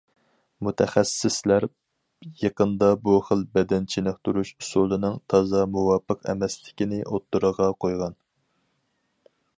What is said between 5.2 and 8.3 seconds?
تازا مۇۋاپىق ئەمەسلىكىنى ئوتتۇرىغا قويغان.